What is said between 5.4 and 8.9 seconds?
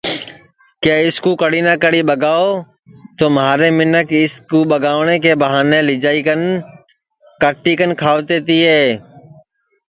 بہانے لیجائی کاٹی کن کھاتے تیے